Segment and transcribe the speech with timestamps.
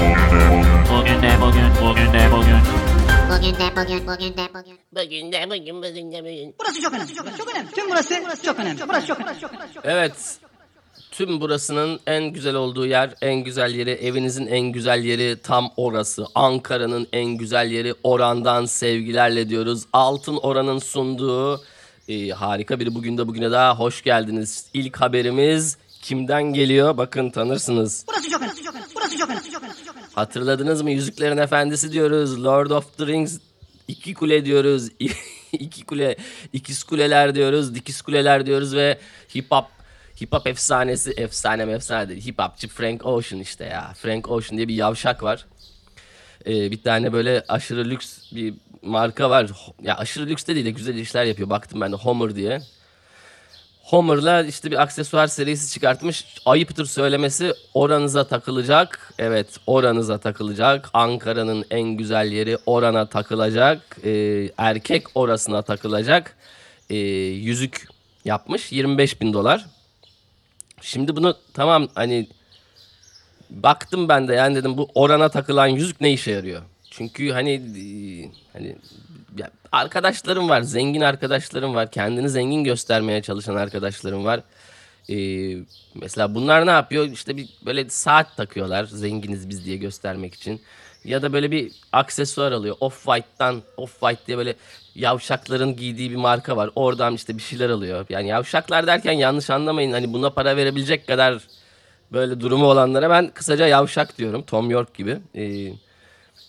[0.00, 2.60] Bugün de bugün, bugün de bugün.
[3.30, 4.78] Bugün de bugün, bugün de bugün.
[4.92, 6.54] Bugün de bugün bugün de bugün.
[6.60, 7.14] Burası çok önemli.
[7.14, 7.70] Çok önemli.
[7.70, 8.88] Tüm burası çok önemli.
[8.88, 9.38] Burası çok önemli.
[9.84, 10.12] Evet.
[11.10, 16.26] Tüm burasının en güzel olduğu yer, en güzel yeri, evinizin en güzel yeri tam orası.
[16.34, 19.84] Ankara'nın en güzel yeri Oran'dan sevgilerle diyoruz.
[19.92, 21.60] Altın Oran'ın sunduğu
[22.08, 24.66] e, harika bir bugün de bugüne daha hoş geldiniz.
[24.74, 26.96] İlk haberimiz kimden geliyor?
[26.96, 28.04] Bakın tanırsınız.
[28.08, 28.54] Burası çok önemli.
[28.94, 29.50] Burası önemli.
[29.50, 29.89] Çok önemli.
[30.14, 30.90] Hatırladınız mı?
[30.90, 32.44] Yüzüklerin Efendisi diyoruz.
[32.44, 33.38] Lord of the Rings
[33.88, 34.88] iki kule diyoruz.
[35.52, 36.16] iki kule,
[36.52, 37.74] ikiz kuleler diyoruz.
[37.74, 38.98] Dikiz kuleler diyoruz ve
[39.36, 39.64] hip hop
[40.20, 42.26] hip hop efsanesi efsane efsane değil.
[42.26, 43.92] Hip hopçı Frank Ocean işte ya.
[43.96, 45.46] Frank Ocean diye bir yavşak var.
[46.46, 49.50] Ee, bir tane böyle aşırı lüks bir marka var.
[49.82, 51.50] Ya aşırı lüks de değil de güzel işler yapıyor.
[51.50, 52.60] Baktım ben de Homer diye.
[53.90, 56.24] Homer'la işte bir aksesuar serisi çıkartmış.
[56.46, 59.14] Ayıptır söylemesi oranıza takılacak.
[59.18, 60.90] Evet oranıza takılacak.
[60.92, 63.98] Ankara'nın en güzel yeri orana takılacak.
[64.04, 66.36] Ee, erkek orasına takılacak.
[66.90, 67.88] Ee, yüzük
[68.24, 69.66] yapmış 25 bin dolar.
[70.82, 72.28] Şimdi bunu tamam hani
[73.50, 76.62] baktım ben de yani dedim bu orana takılan yüzük ne işe yarıyor?
[76.90, 77.62] Çünkü hani
[78.52, 78.76] hani
[79.38, 84.40] ya arkadaşlarım var, zengin arkadaşlarım var, kendini zengin göstermeye çalışan arkadaşlarım var.
[85.10, 85.56] Ee,
[85.94, 87.04] mesela bunlar ne yapıyor?
[87.04, 90.60] İşte bir böyle saat takıyorlar, zenginiz biz diye göstermek için.
[91.04, 92.76] Ya da böyle bir aksesuar alıyor.
[92.80, 94.54] Off-White'dan, Off-White diye böyle
[94.94, 96.70] yavşakların giydiği bir marka var.
[96.74, 98.06] Oradan işte bir şeyler alıyor.
[98.08, 99.92] Yani yavşaklar derken yanlış anlamayın.
[99.92, 101.38] Hani buna para verebilecek kadar
[102.12, 104.42] böyle durumu olanlara ben kısaca yavşak diyorum.
[104.42, 105.18] Tom York gibi.
[105.34, 105.72] Ee,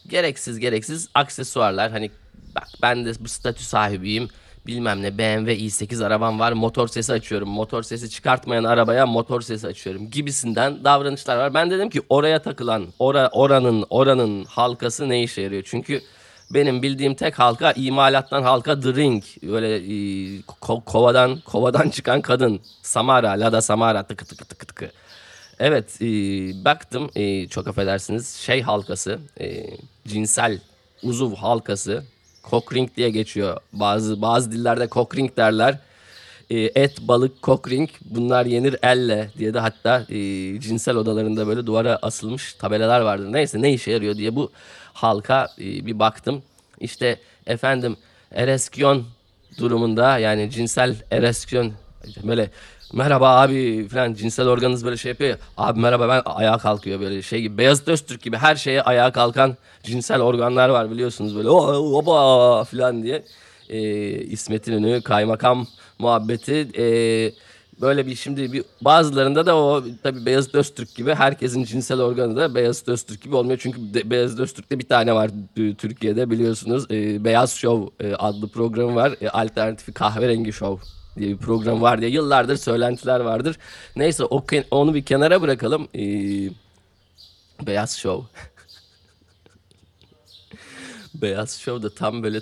[0.08, 1.92] gereksiz gereksiz aksesuarlar.
[1.92, 2.12] Hani
[2.56, 4.28] bak ben de bu statü sahibiyim.
[4.68, 6.52] Bilmem ne BMW i8 arabam var.
[6.52, 7.50] Motor sesi açıyorum.
[7.50, 11.54] Motor sesi çıkartmayan arabaya motor sesi açıyorum gibisinden davranışlar var.
[11.54, 15.64] Ben dedim ki oraya takılan ora, oranın oranın halkası ne işe yarıyor?
[15.66, 16.02] Çünkü
[16.54, 19.24] benim bildiğim tek halka imalattan halka The Ring.
[19.44, 22.62] Böyle e, ko- kovadan kovadan çıkan kadın.
[22.82, 24.92] Samara, Lada Samara tıkı tıkı tıkı tıkı.
[25.60, 26.06] Evet e,
[26.66, 29.66] baktım e, çok affedersiniz şey halkası e,
[30.08, 30.60] cinsel
[31.04, 32.04] uzuv halkası
[32.50, 33.58] cockring diye geçiyor.
[33.74, 35.80] Bazı bazı dillerde cockring derler.
[36.50, 40.16] E, et balık cockring bunlar yenir elle diye de hatta e,
[40.60, 44.52] cinsel odalarında böyle duvara asılmış tabelalar vardır neyse ne işe yarıyor diye bu
[44.94, 46.44] halka e, bir baktım.
[46.80, 47.98] İşte efendim
[48.32, 49.06] ereskiyon
[49.58, 51.74] durumunda yani cinsel ereksiyon
[52.24, 52.50] böyle
[52.94, 55.38] merhaba abi falan cinsel organınız böyle şey yapıyor ya.
[55.58, 57.58] Abi merhaba ben ayağa kalkıyor böyle şey gibi.
[57.58, 61.50] Beyazıt Öztürk gibi her şeye ayağa kalkan cinsel organlar var biliyorsunuz böyle.
[61.50, 63.24] Oba falan diye.
[63.70, 63.80] Ee,
[64.12, 65.68] İsmet İnönü kaymakam
[66.00, 66.68] muhabbeti.
[66.78, 67.32] Ee,
[67.82, 72.56] böyle bir şimdi bir bazılarında da o tabii Beyazıt Öztürk gibi herkesin cinsel organı da
[72.56, 73.60] Beyazıt Öztürk gibi olmuyor.
[73.62, 76.86] Çünkü de, Beyazıt Öztürk'te bir tane var e, Türkiye'de biliyorsunuz.
[76.92, 79.16] Ee, Beyaz Show e, adlı programı var.
[79.22, 83.58] E, alternatifi kahverengi show diye bir program var diye yıllardır söylentiler vardır.
[83.96, 85.88] Neyse o, onu bir kenara bırakalım.
[85.96, 86.50] Ee,
[87.68, 88.42] Beyaz Show.
[91.14, 92.42] Beyaz Show da tam böyle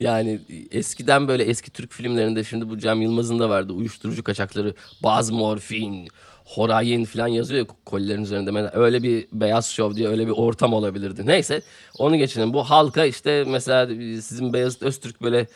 [0.00, 0.40] yani
[0.70, 6.08] eskiden böyle eski Türk filmlerinde şimdi bu Cem Yılmaz'ın da vardı uyuşturucu kaçakları baz morfin
[6.48, 11.26] horayin falan yazıyor ya kolilerin üzerinde öyle bir beyaz şov diye öyle bir ortam olabilirdi.
[11.26, 11.62] Neyse
[11.98, 12.52] onu geçelim.
[12.52, 13.86] Bu halka işte mesela
[14.22, 15.46] sizin Beyazıt Öztürk böyle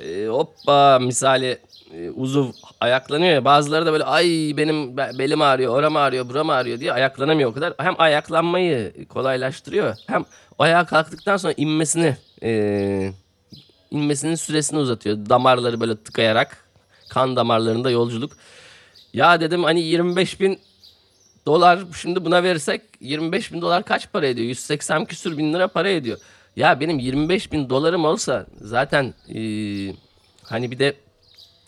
[0.00, 1.58] e, hoppa misali
[1.94, 2.46] e, uzuv
[2.80, 6.92] ayaklanıyor ya bazıları da böyle ay benim be- belim ağrıyor oram ağrıyor buram ağrıyor diye
[6.92, 7.74] ayaklanamıyor o kadar.
[7.78, 10.24] Hem ayaklanmayı kolaylaştırıyor hem
[10.58, 13.12] ayağa kalktıktan sonra inmesini e,
[13.90, 15.16] inmesinin süresini uzatıyor.
[15.28, 16.64] Damarları böyle tıkayarak
[17.08, 18.32] kan damarlarında yolculuk.
[19.12, 20.58] Ya dedim hani 25 bin
[21.46, 24.48] dolar şimdi buna verirsek 25 bin dolar kaç para ediyor?
[24.48, 26.18] 180 küsür bin lira para ediyor.
[26.56, 29.94] Ya benim 25 bin dolarım olsa zaten eee,
[30.42, 30.94] hani bir de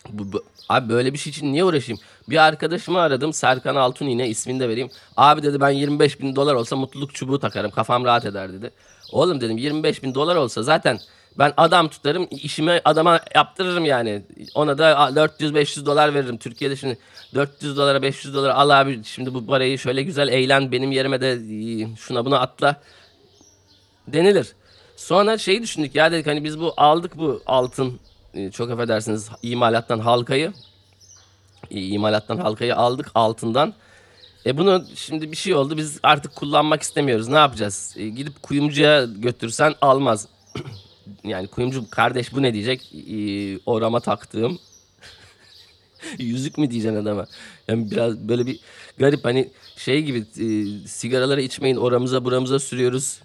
[0.09, 1.99] bu, bu- abi böyle bir şey için niye uğraşayım?
[2.29, 4.89] Bir arkadaşımı aradım Serkan Altun yine ismini de vereyim.
[5.17, 8.71] Abi dedi ben 25 bin dolar olsa mutluluk çubuğu takarım kafam rahat eder dedi.
[9.11, 10.99] Oğlum dedim 25 bin dolar olsa zaten
[11.39, 14.21] ben adam tutarım işimi adama yaptırırım yani.
[14.55, 16.37] Ona da 400-500 dolar veririm.
[16.37, 16.97] Türkiye'de şimdi
[17.35, 21.31] 400 dolara 500 dolara al abi şimdi bu parayı şöyle güzel eğlen benim yerime de
[21.31, 22.81] e, şuna buna atla
[24.07, 24.47] denilir.
[24.95, 27.99] Sonra şeyi düşündük ya dedik hani biz bu aldık bu altın
[28.33, 30.53] e, çok affedersiniz imalattan halkayı
[31.71, 33.73] e, imalattan halkayı aldık altından.
[34.45, 37.95] E bunu şimdi bir şey oldu biz artık kullanmak istemiyoruz ne yapacağız?
[37.97, 40.27] E, gidip kuyumcuya götürsen almaz.
[41.23, 42.91] yani kuyumcu kardeş bu ne diyecek?
[43.11, 43.17] E,
[43.65, 44.59] orama taktığım
[46.19, 47.25] Yüzük mü diyeceksin adama?
[47.67, 48.59] Yani biraz böyle bir
[48.97, 53.19] garip hani şey gibi e, sigaraları içmeyin oramıza buramıza sürüyoruz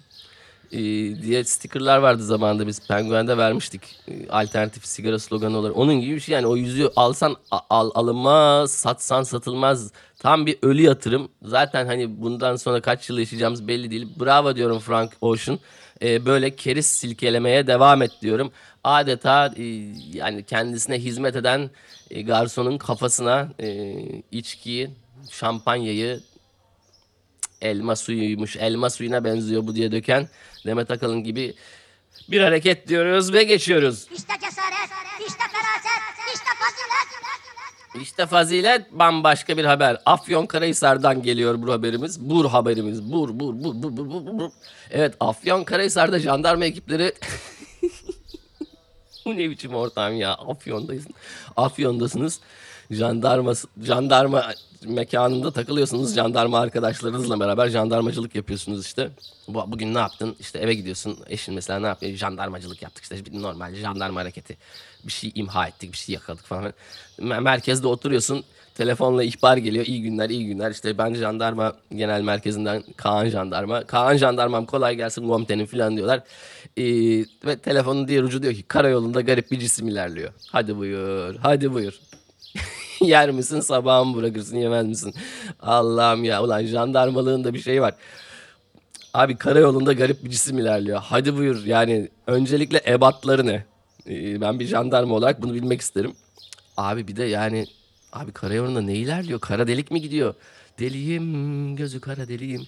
[0.71, 0.79] e,
[1.21, 3.81] diye stickerlar vardı zamanında biz Penguen'de vermiştik.
[4.07, 5.77] E, alternatif sigara sloganı olarak.
[5.77, 9.91] Onun gibi bir şey yani o yüzüğü alsan al, alınmaz, satsan satılmaz.
[10.19, 11.29] Tam bir ölü yatırım.
[11.43, 14.07] Zaten hani bundan sonra kaç yıl yaşayacağımız belli değil.
[14.19, 15.59] Bravo diyorum Frank Ocean.
[16.01, 18.51] E, böyle keriz silkelemeye devam et diyorum.
[18.83, 19.63] Adeta e,
[20.13, 21.69] yani kendisine hizmet eden
[22.09, 23.95] e, garsonun kafasına e,
[24.31, 24.89] içkiyi,
[25.31, 26.19] şampanyayı,
[27.61, 30.29] elma suyuymuş, elma suyuna benziyor bu diye döken
[30.65, 31.53] Demet Akalın gibi
[32.31, 34.07] bir hareket diyoruz ve geçiyoruz.
[34.13, 37.11] İşte cesaret, işte feraset, işte fazilet.
[37.95, 39.97] İşte fazilet bambaşka bir haber.
[40.05, 42.29] Afyonkarahisar'dan geliyor bu haberimiz.
[42.29, 43.11] Bur haberimiz.
[43.11, 44.51] Bur, bur, bur, bur, bur, bur, bur.
[44.91, 47.13] Evet Afyonkarahisar'da jandarma ekipleri...
[49.25, 50.33] bu ne biçim ortam ya?
[50.33, 51.07] Afyon'dayız.
[51.57, 52.39] Afyon'dasınız.
[52.91, 54.53] Jandarma, jandarma
[54.87, 56.15] mekanında takılıyorsunuz.
[56.15, 59.09] Jandarma arkadaşlarınızla beraber jandarmacılık yapıyorsunuz işte.
[59.47, 60.35] Bu, bugün ne yaptın?
[60.39, 61.17] İşte eve gidiyorsun.
[61.29, 62.13] Eşin mesela ne yapıyor?
[62.17, 63.17] Jandarmacılık yaptık işte.
[63.33, 64.57] Normal jandarma hareketi.
[65.03, 66.73] Bir şey imha ettik, bir şey yakaladık falan.
[67.19, 68.43] Me- Merkezde oturuyorsun.
[68.75, 69.85] Telefonla ihbar geliyor.
[69.85, 70.71] İyi günler, iyi günler.
[70.71, 73.83] İşte ben jandarma genel merkezinden Kaan jandarma.
[73.83, 76.23] Kaan jandarmam kolay gelsin komutanım falan diyorlar.
[76.77, 76.83] Ee,
[77.45, 80.33] ve telefonun diğer ucu diyor ki karayolunda garip bir cisim ilerliyor.
[80.51, 81.99] Hadi buyur, hadi buyur.
[83.05, 85.13] Yer misin sabah mı bırakırsın yemez misin?
[85.61, 87.93] Allah'ım ya ulan jandarmalığın da bir şey var.
[89.13, 90.99] Abi karayolunda garip bir cisim ilerliyor.
[91.03, 93.65] Hadi buyur yani öncelikle ebatları ne?
[94.09, 96.13] Ee, ben bir jandarma olarak bunu bilmek isterim.
[96.77, 97.65] Abi bir de yani
[98.13, 99.39] abi karayolunda ne ilerliyor?
[99.39, 100.33] Kara delik mi gidiyor?
[100.79, 102.67] Deliyim gözü kara deliyim.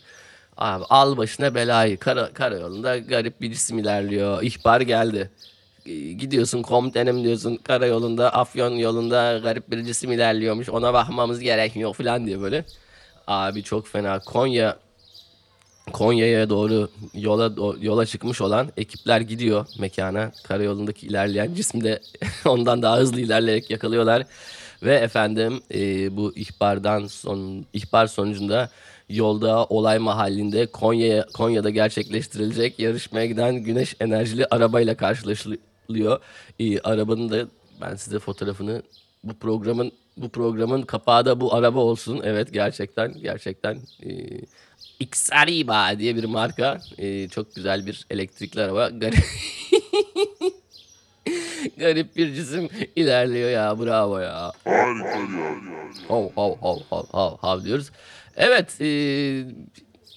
[0.57, 1.97] Abi al başına belayı.
[1.97, 4.43] Kara, karayolunda garip bir cisim ilerliyor.
[4.43, 5.31] İhbar geldi.
[5.85, 12.25] Ee, Gidiyorsun komutanım diyorsun karayolunda Afyon yolunda garip bir cisim ilerliyormuş ona bakmamız gerekiyor falan
[12.25, 12.65] diye böyle.
[13.27, 14.77] Abi çok fena Konya
[15.91, 20.31] Konya'ya doğru yola yola çıkmış olan ekipler gidiyor mekana.
[20.43, 22.01] Karayolundaki ilerleyen cismi de
[22.45, 24.23] ondan daha hızlı ilerleyerek yakalıyorlar.
[24.83, 28.69] Ve efendim e, bu ihbardan son ihbar sonucunda
[29.09, 35.72] yolda olay mahallinde Konya Konya'da gerçekleştirilecek yarışmaya giden güneş enerjili arabayla karşılaşılıyor.
[36.59, 37.47] E, arabanın da
[37.81, 38.81] ben size fotoğrafını
[39.23, 42.21] bu programın bu programın kapağı da bu araba olsun.
[42.23, 44.09] Evet gerçekten gerçekten e,
[44.99, 46.81] Xariba diye bir marka.
[46.97, 48.89] E, çok güzel bir elektrikli araba.
[48.89, 49.23] Garip,
[51.77, 53.79] garip bir cisim ilerliyor ya.
[53.79, 54.51] Bravo ya.
[56.07, 57.91] Hav hav hav hav hav hav diyoruz.
[58.35, 58.85] Evet e,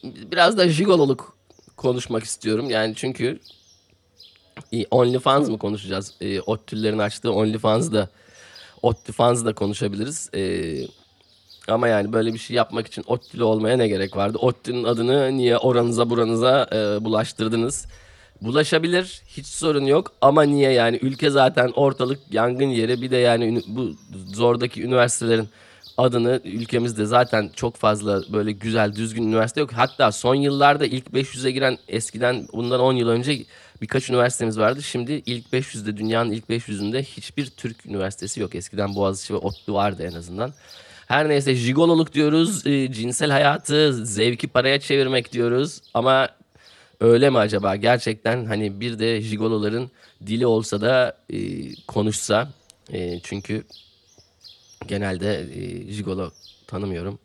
[0.04, 1.36] biraz da jigololuk
[1.76, 2.70] konuşmak istiyorum.
[2.70, 3.40] Yani çünkü
[4.90, 6.14] OnlyFans mı konuşacağız?
[6.20, 8.08] E, Ottüllerin açtığı OnlyFans'da
[8.82, 10.30] OttiFans'da konuşabiliriz.
[10.34, 10.42] E,
[11.68, 14.38] ama yani böyle bir şey yapmak için ODTÜ'lü olmaya ne gerek vardı?
[14.38, 17.86] ODTÜ'nün adını niye oranıza buranıza e, bulaştırdınız?
[18.42, 23.62] Bulaşabilir hiç sorun yok ama niye yani ülke zaten ortalık yangın yeri bir de yani
[23.66, 23.90] bu
[24.34, 25.48] zordaki üniversitelerin
[25.96, 29.72] adını ülkemizde zaten çok fazla böyle güzel düzgün üniversite yok.
[29.72, 33.44] Hatta son yıllarda ilk 500'e giren eskiden bundan 10 yıl önce
[33.82, 34.82] birkaç üniversitemiz vardı.
[34.82, 38.54] Şimdi ilk 500'de dünyanın ilk 500'ünde hiçbir Türk üniversitesi yok.
[38.54, 40.54] Eskiden Boğaziçi ve ODTÜ vardı en azından.
[41.06, 45.80] Her neyse jigololuk diyoruz, e, cinsel hayatı zevki paraya çevirmek diyoruz.
[45.94, 46.28] Ama
[47.00, 47.76] öyle mi acaba?
[47.76, 49.90] Gerçekten hani bir de jigoloların
[50.26, 51.38] dili olsa da e,
[51.86, 52.48] konuşsa.
[52.92, 53.64] E, çünkü
[54.86, 56.30] genelde e, jigolo
[56.66, 57.18] tanımıyorum.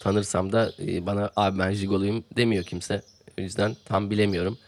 [0.00, 3.02] Tanırsam da e, bana abi ben jigoluyum demiyor kimse.
[3.38, 4.58] O yüzden tam bilemiyorum.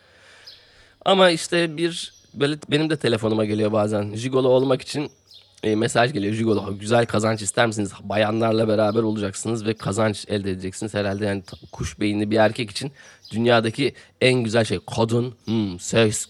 [1.09, 4.15] Ama işte bir böyle benim de telefonuma geliyor bazen.
[4.15, 5.11] Jigolo olmak için
[5.63, 6.35] e, mesaj geliyor.
[6.35, 7.93] Jigolo güzel kazanç ister misiniz?
[8.03, 10.95] Bayanlarla beraber olacaksınız ve kazanç elde edeceksiniz.
[10.95, 12.93] Herhalde yani kuş beyinli bir erkek için
[13.33, 16.27] dünyadaki en güzel şey kadın, hmm, seks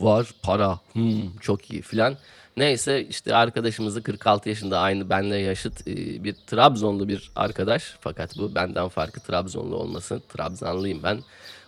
[0.00, 2.16] var, para, hmm, çok iyi filan.
[2.56, 7.94] Neyse işte arkadaşımızı 46 yaşında aynı benle yaşıt e, bir Trabzonlu bir arkadaş.
[8.00, 10.20] Fakat bu benden farkı Trabzonlu olması.
[10.28, 11.20] Trabzanlıyım ben.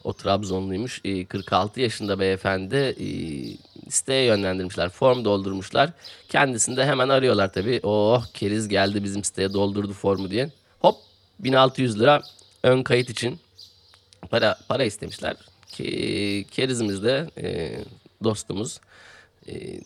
[0.08, 1.00] O Trabzonluymuş.
[1.04, 3.08] E, 46 yaşında beyefendi e,
[3.90, 4.88] siteye yönlendirmişler.
[4.88, 5.90] Form doldurmuşlar.
[6.28, 7.80] Kendisini de hemen arıyorlar tabii.
[7.82, 10.50] Oh keriz geldi bizim siteye doldurdu formu diye.
[10.80, 10.96] Hop
[11.40, 12.22] 1600 lira
[12.62, 13.40] ön kayıt için
[14.30, 15.36] para para istemişler.
[15.66, 17.78] Ki, kerizimiz de e,
[18.24, 18.80] dostumuz
[19.48, 19.80] e,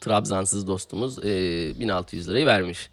[0.00, 1.24] Trabzansız dostumuz e,
[1.80, 2.90] 1600 lirayı vermiş.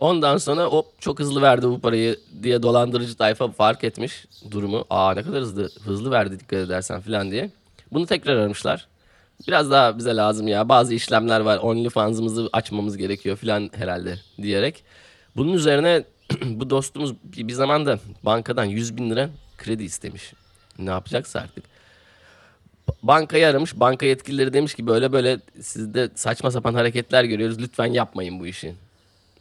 [0.00, 4.84] Ondan sonra hop çok hızlı verdi bu parayı diye dolandırıcı tayfa fark etmiş durumu.
[4.90, 7.50] Aa ne kadar hızlı hızlı verdi dikkat edersen falan diye.
[7.92, 8.88] Bunu tekrar aramışlar.
[9.48, 14.84] Biraz daha bize lazım ya bazı işlemler var OnlyFans'ımızı açmamız gerekiyor falan herhalde diyerek.
[15.36, 16.04] Bunun üzerine
[16.44, 20.32] bu dostumuz bir, zamanda bankadan 100 bin lira kredi istemiş.
[20.78, 21.64] Ne yapacaksa artık.
[22.88, 23.80] Ba- Bankayı aramış.
[23.80, 27.58] Banka yetkilileri demiş ki böyle böyle sizde saçma sapan hareketler görüyoruz.
[27.60, 28.74] Lütfen yapmayın bu işi.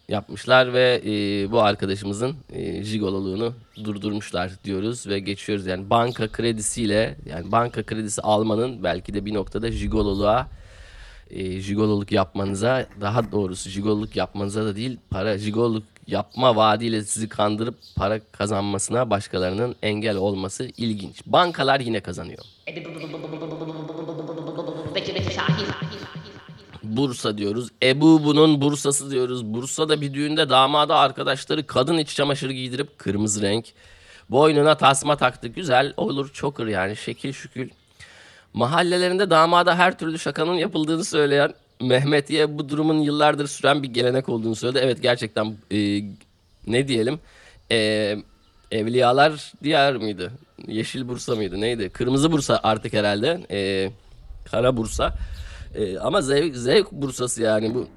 [0.09, 1.11] Yapmışlar ve e,
[1.51, 5.65] bu arkadaşımızın e, jigololuğunu durdurmuşlar diyoruz ve geçiyoruz.
[5.65, 10.47] Yani banka kredisiyle yani banka kredisi almanın belki de bir noktada jigololuğa
[11.29, 17.75] e, jigololuk yapmanıza daha doğrusu jigololuk yapmanıza da değil para jigololuk yapma vaadiyle sizi kandırıp
[17.95, 21.21] para kazanmasına başkalarının engel olması ilginç.
[21.25, 22.43] Bankalar yine kazanıyor.
[25.35, 25.98] Şahin.
[26.97, 27.69] Bursa diyoruz.
[27.83, 29.45] Ebu bunun Bursa'sı diyoruz.
[29.45, 33.65] Bursa'da bir düğünde damada arkadaşları kadın iç çamaşırı giydirip kırmızı renk.
[34.29, 35.47] Boynuna tasma taktı.
[35.47, 37.69] Güzel olur çokır yani şekil şükül.
[38.53, 44.55] Mahallelerinde damada her türlü şakanın yapıldığını söyleyen Mehmetiye bu durumun yıllardır süren bir gelenek olduğunu
[44.55, 44.79] söyledi.
[44.83, 46.01] Evet gerçekten e,
[46.67, 47.19] ne diyelim
[47.71, 48.17] e,
[48.71, 50.31] Evliyalar Diyar mıydı?
[50.67, 51.61] Yeşil Bursa mıydı?
[51.61, 51.89] Neydi?
[51.89, 53.45] Kırmızı Bursa artık herhalde.
[53.51, 53.91] E,
[54.51, 55.13] Kara Bursa.
[55.75, 57.87] E, ama zevk, zevk Bursası yani bu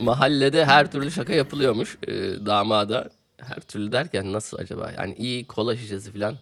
[0.00, 2.12] mahallede her türlü şaka yapılıyormuş e,
[2.46, 3.10] damada.
[3.36, 4.92] Her türlü derken nasıl acaba?
[4.98, 6.36] Yani iyi kola şişesi falan.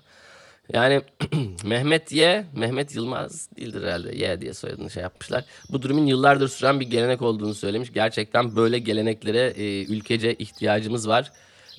[0.72, 1.02] Yani
[1.64, 5.44] Mehmet Y, Mehmet Yılmaz değildir herhalde Y diye soyadını şey yapmışlar.
[5.72, 7.92] Bu durumun yıllardır süren bir gelenek olduğunu söylemiş.
[7.92, 11.32] Gerçekten böyle geleneklere e, ülkece ihtiyacımız var.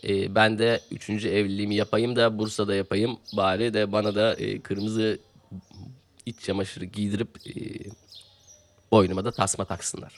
[0.07, 3.17] E, ben de üçüncü evliliğimi yapayım da Bursa'da yapayım.
[3.37, 5.19] Bari de bana da e, kırmızı
[6.25, 7.51] iç çamaşırı giydirip e,
[8.91, 10.13] boynuma da tasma taksınlar.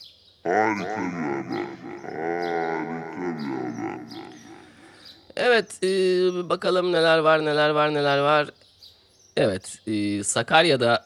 [5.36, 5.88] Evet, e,
[6.50, 8.50] bakalım neler var, neler var, neler var.
[9.38, 11.06] Evet, e, Sakarya'da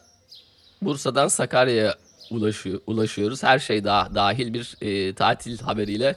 [0.82, 1.94] Bursa'dan Sakarya'ya
[2.30, 3.42] ulaşıyor, ulaşıyoruz.
[3.42, 6.16] Her şey da dahil bir e, tatil haberiyle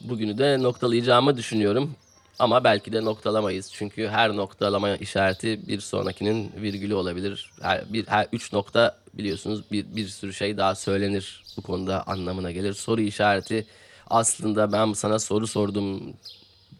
[0.00, 1.94] bugünü de noktalayacağımı düşünüyorum.
[2.38, 3.70] Ama belki de noktalamayız.
[3.72, 7.50] Çünkü her noktalama işareti bir sonrakinin virgülü olabilir.
[7.62, 12.50] Her, bir, her üç nokta biliyorsunuz bir, bir sürü şey daha söylenir bu konuda anlamına
[12.50, 12.72] gelir.
[12.72, 13.66] Soru işareti
[14.10, 16.14] aslında ben sana soru sordum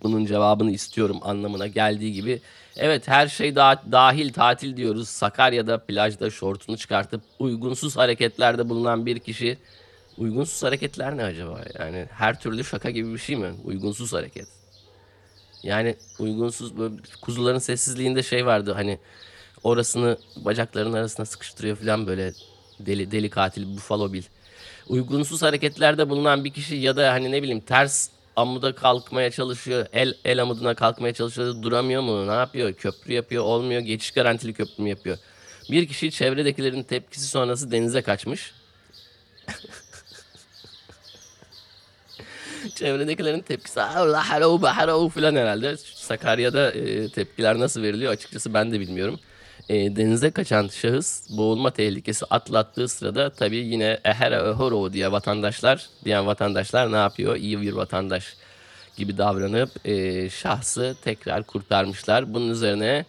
[0.03, 2.41] bunun cevabını istiyorum anlamına geldiği gibi.
[2.77, 5.09] Evet her şey da dahil tatil diyoruz.
[5.09, 9.59] Sakarya'da plajda şortunu çıkartıp uygunsuz hareketlerde bulunan bir kişi.
[10.19, 11.61] Uygunsuz hareketler ne acaba?
[11.79, 13.55] Yani her türlü şaka gibi bir şey mi?
[13.65, 14.49] Uygunsuz hareket.
[15.67, 18.99] Yani uygunsuz böyle kuzuların sessizliğinde şey vardı hani
[19.63, 22.33] orasını bacaklarının arasına sıkıştırıyor falan böyle
[22.81, 24.23] deli deli katil Buffalo Bill.
[24.89, 29.87] Uygunsuz hareketlerde bulunan bir kişi ya da hani ne bileyim ters amuda kalkmaya çalışıyor.
[29.93, 31.63] El el amuduna kalkmaya çalışıyor.
[31.63, 32.27] Duramıyor mu?
[32.27, 32.73] Ne yapıyor?
[32.73, 33.45] Köprü yapıyor.
[33.45, 33.81] Olmuyor.
[33.81, 35.19] Geçiş garantili köprü mü yapıyor?
[35.71, 38.53] Bir kişi çevredekilerin tepkisi sonrası denize kaçmış.
[42.75, 45.77] Çevredekilerin tepkisi Allah haro baharo falan herhalde.
[45.77, 49.21] Sakarya'da e, tepkiler nasıl veriliyor açıkçası ben de bilmiyorum.
[49.69, 56.27] E, denize kaçan şahıs boğulma tehlikesi atlattığı sırada tabii yine ehere öhoro diye vatandaşlar diyen
[56.27, 57.37] vatandaşlar ne yapıyor?
[57.37, 58.37] İyi bir vatandaş
[58.97, 62.35] gibi davranıp e, şahsı tekrar kurtarmışlar.
[62.35, 63.05] Bunun üzerine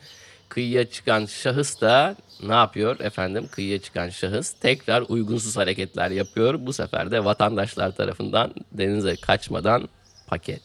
[0.49, 3.47] kıyıya çıkan şahıs da ne yapıyor efendim?
[3.51, 6.55] Kıyıya çıkan şahıs tekrar uygunsuz hareketler yapıyor.
[6.59, 9.89] Bu sefer de vatandaşlar tarafından denize kaçmadan
[10.27, 10.61] paket.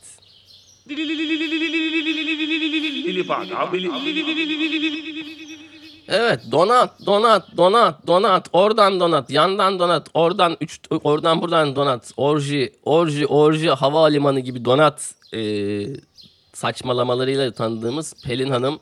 [6.08, 12.72] Evet donat donat donat donat oradan donat yandan donat oradan üç oradan buradan donat orji
[12.84, 15.40] orji orji havalimanı gibi donat e,
[16.52, 18.80] saçmalamalarıyla tanıdığımız Pelin Hanım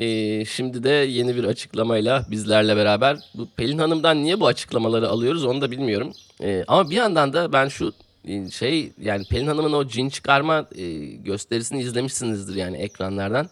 [0.00, 5.44] e, şimdi de yeni bir açıklamayla bizlerle beraber bu Pelin Hanım'dan niye bu açıklamaları alıyoruz
[5.44, 7.92] onu da bilmiyorum E, ama bir yandan da ben şu
[8.24, 13.50] e, şey yani Pelin Hanım'ın o cin çıkarma e, gösterisini izlemişsinizdir yani ekranlardan.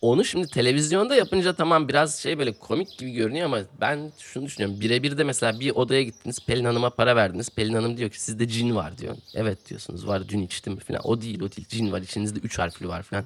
[0.00, 4.80] Onu şimdi televizyonda yapınca tamam biraz şey böyle komik gibi görünüyor ama ben şunu düşünüyorum.
[4.80, 7.50] Birebir de mesela bir odaya gittiniz Pelin Hanım'a para verdiniz.
[7.50, 9.16] Pelin Hanım diyor ki sizde cin var diyor.
[9.34, 11.00] Evet diyorsunuz var dün içtim falan.
[11.04, 13.24] O değil o değil cin var içinizde üç harfli var falan.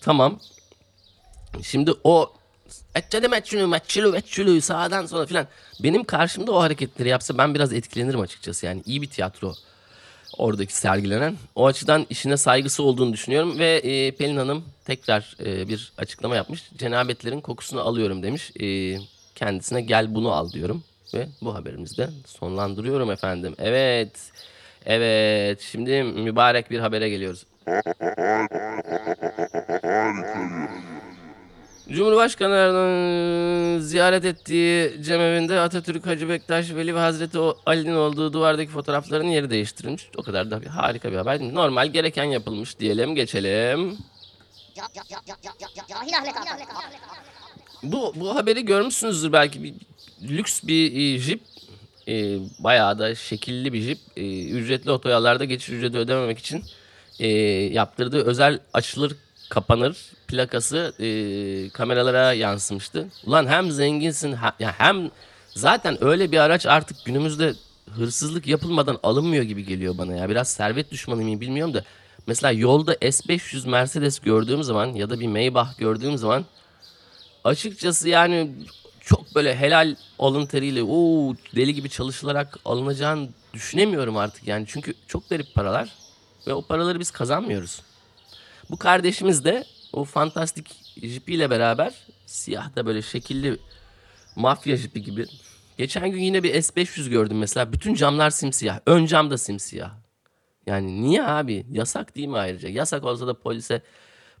[0.00, 0.38] Tamam.
[1.62, 2.32] Şimdi o
[2.94, 5.46] etçeli meçhulü meçhulü meçhulü sağdan sola falan.
[5.82, 8.66] Benim karşımda o hareketleri yapsa ben biraz etkilenirim açıkçası.
[8.66, 9.54] Yani iyi bir tiyatro
[10.38, 11.36] oradaki sergilenen.
[11.54, 16.70] O açıdan işine saygısı olduğunu düşünüyorum ve e, Pelin Hanım tekrar e, bir açıklama yapmış.
[16.78, 18.52] Cenabetlerin kokusunu alıyorum demiş.
[18.60, 18.98] E,
[19.34, 20.82] kendisine gel bunu al diyorum
[21.14, 23.54] ve bu haberimizi de sonlandırıyorum efendim.
[23.58, 24.10] Evet.
[24.86, 25.60] Evet.
[25.60, 27.46] Şimdi mübarek bir habere geliyoruz.
[31.90, 39.26] Cumhurbaşkanı Erdoğan'ın ziyaret ettiği cemevinde Atatürk, Hacı Bektaş, Veli ve Hazreti Ali'nin olduğu duvardaki fotoğrafların
[39.26, 40.10] yeri değiştirilmiş.
[40.16, 41.40] O kadar da bir harika bir haber.
[41.40, 43.98] Normal gereken yapılmış diyelim geçelim.
[47.82, 49.74] Bu, bu haberi görmüşsünüzdür belki bir
[50.22, 51.40] lüks bir e, jip.
[52.08, 53.98] E, bayağı da şekilli bir jip.
[54.16, 56.64] E, ücretli otoyollarda geçiş ücreti ödememek için
[57.18, 57.28] e,
[57.72, 59.16] yaptırdığı özel açılır
[59.50, 63.08] kapanır plakası e, kameralara yansımıştı.
[63.26, 65.10] Ulan hem zenginsin ha- ya hem
[65.54, 67.54] zaten öyle bir araç artık günümüzde
[67.96, 70.28] hırsızlık yapılmadan alınmıyor gibi geliyor bana ya.
[70.28, 71.84] Biraz servet düşmanı mıyım bilmiyorum da.
[72.26, 76.44] Mesela yolda S500 Mercedes gördüğüm zaman ya da bir Maybach gördüğüm zaman
[77.44, 78.50] açıkçası yani
[79.00, 84.64] çok böyle helal alın teriyle o deli gibi çalışılarak alınacağını düşünemiyorum artık yani.
[84.68, 85.92] Çünkü çok garip paralar
[86.46, 87.80] ve o paraları biz kazanmıyoruz.
[88.70, 89.64] Bu kardeşimiz de
[89.96, 91.94] o fantastik jipiyle beraber
[92.26, 93.58] siyah da böyle şekilli
[94.36, 95.26] mafya jipi gibi.
[95.78, 97.72] Geçen gün yine bir S500 gördüm mesela.
[97.72, 98.80] Bütün camlar simsiyah.
[98.86, 99.90] Ön cam da simsiyah.
[100.66, 101.66] Yani niye abi?
[101.70, 102.68] Yasak değil mi ayrıca?
[102.68, 103.82] Yasak olsa da polise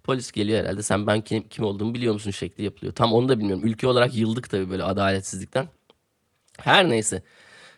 [0.04, 0.82] polis geliyor herhalde.
[0.82, 2.94] Sen ben kim, kim olduğumu biliyor musun şekli yapılıyor.
[2.94, 3.66] Tam onu da bilmiyorum.
[3.66, 5.68] Ülke olarak yıldık tabii böyle adaletsizlikten.
[6.58, 7.22] Her neyse.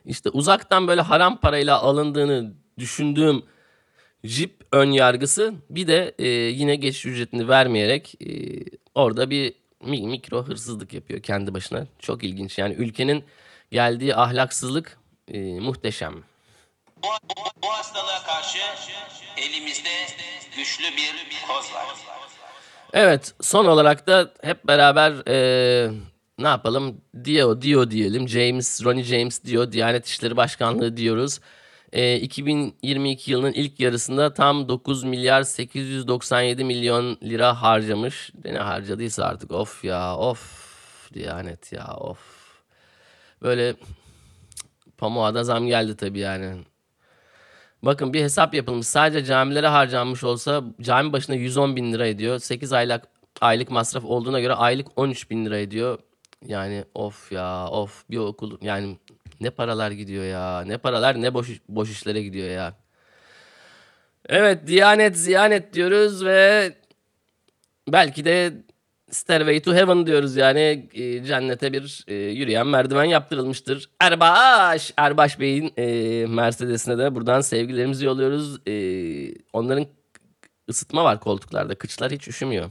[0.04, 3.42] İşte uzaktan böyle haram parayla alındığını düşündüğüm
[4.25, 8.28] Jeep ön yargısı bir de e, yine geçiş ücretini vermeyerek e,
[8.94, 9.52] orada bir
[9.84, 11.87] mi- mikro hırsızlık yapıyor kendi başına.
[11.98, 13.25] Çok ilginç yani ülkenin
[13.70, 14.98] geldiği ahlaksızlık
[15.28, 16.14] e, muhteşem.
[17.02, 18.58] Bu, bu, bu hastalığa karşı
[19.37, 19.88] elimizde
[20.56, 21.14] güçlü bir
[21.48, 21.87] koz var.
[22.92, 25.90] Evet son olarak da hep beraber e,
[26.38, 31.40] ne yapalım Dio Dio diyelim James Ronnie James Dio Diyanet İşleri Başkanlığı diyoruz.
[31.92, 38.30] E, 2022 yılının ilk yarısında tam 9 milyar 897 milyon lira harcamış.
[38.45, 40.68] Ne harcadıysa artık of ya of
[41.14, 42.18] Diyanet ya of.
[43.42, 43.75] Böyle
[44.99, 46.64] pamuğa da zam geldi tabii yani.
[47.83, 48.87] Bakın bir hesap yapılmış.
[48.87, 52.38] Sadece camilere harcanmış olsa cami başına 110 bin lira ediyor.
[52.38, 53.02] 8 aylık
[53.40, 55.99] aylık masraf olduğuna göre aylık 13 bin lira ediyor.
[56.47, 58.98] Yani of ya of bir okul yani
[59.40, 60.61] ne paralar gidiyor ya.
[60.66, 62.74] Ne paralar ne boş, boş işlere gidiyor ya.
[64.29, 66.72] Evet Diyanet Ziyanet diyoruz ve
[67.88, 68.53] belki de
[69.11, 73.90] Stairway to Heaven diyoruz yani e, cennete bir e, yürüyen merdiven yaptırılmıştır.
[74.01, 78.68] Erbaş, Erbaş Bey'in e, Mercedes'ine de buradan sevgilerimizi yolluyoruz.
[78.68, 78.74] E,
[79.53, 79.87] onların
[80.68, 82.70] ısıtma var koltuklarda, kıçlar hiç üşümüyor.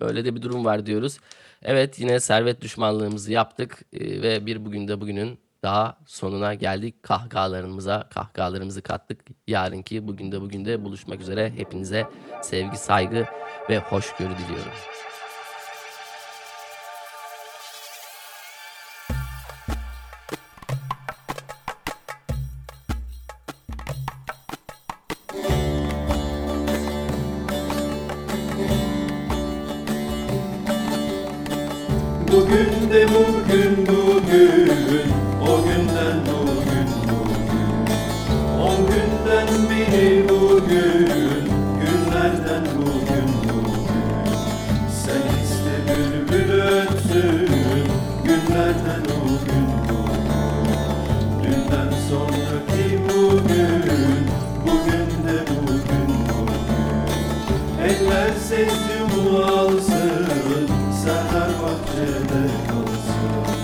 [0.00, 1.18] Öyle de bir durum var diyoruz.
[1.62, 7.02] Evet yine servet düşmanlığımızı yaptık e, ve bir bugün de bugünün daha sonuna geldik.
[7.02, 9.20] Kahkahalarımıza kahkahalarımızı kattık.
[9.46, 11.52] Yarınki bugün de bugün de buluşmak üzere.
[11.56, 12.06] Hepinize
[12.42, 13.26] sevgi, saygı
[13.70, 14.72] ve hoşgörü diliyorum.
[32.32, 33.99] Bugün de bugün
[34.30, 35.12] bugün
[35.42, 37.50] O günden bugün bugün.
[38.60, 41.08] On günden biri bugün
[41.80, 44.34] Günlerden bugün bugün.
[45.04, 47.48] Sen iste bülbül ötsün
[48.24, 50.24] Günlerden bugün bugün.
[51.42, 53.84] Dünden sonraki bugün
[54.64, 57.84] Bugün de bugün bugün.
[57.84, 59.00] Eller sesi
[59.46, 60.28] alsın
[61.04, 63.59] Seher bahçede kalsın.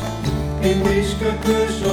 [1.36, 1.85] gökyüzü